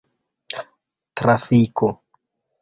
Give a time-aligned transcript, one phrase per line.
[1.17, 1.87] trafiko